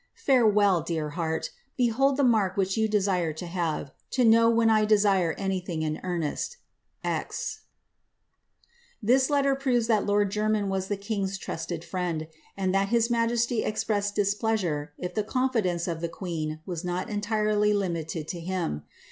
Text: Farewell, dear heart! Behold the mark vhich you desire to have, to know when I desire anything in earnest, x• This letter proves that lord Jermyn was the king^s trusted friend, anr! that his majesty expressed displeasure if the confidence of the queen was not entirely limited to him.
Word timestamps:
Farewell, 0.17 0.81
dear 0.81 1.09
heart! 1.11 1.51
Behold 1.77 2.17
the 2.17 2.23
mark 2.23 2.55
vhich 2.55 2.75
you 2.75 2.87
desire 2.87 3.33
to 3.33 3.45
have, 3.45 3.91
to 4.09 4.25
know 4.25 4.49
when 4.49 4.67
I 4.67 4.83
desire 4.83 5.35
anything 5.37 5.83
in 5.83 5.99
earnest, 6.01 6.57
x• 7.03 7.61
This 8.99 9.29
letter 9.29 9.53
proves 9.53 9.85
that 9.85 10.07
lord 10.07 10.31
Jermyn 10.31 10.69
was 10.69 10.87
the 10.87 10.97
king^s 10.97 11.39
trusted 11.39 11.85
friend, 11.85 12.27
anr! 12.57 12.71
that 12.71 12.89
his 12.89 13.11
majesty 13.11 13.63
expressed 13.63 14.15
displeasure 14.15 14.91
if 14.97 15.13
the 15.13 15.23
confidence 15.23 15.87
of 15.87 16.01
the 16.01 16.09
queen 16.09 16.61
was 16.65 16.83
not 16.83 17.07
entirely 17.07 17.71
limited 17.71 18.27
to 18.29 18.39
him. 18.39 18.81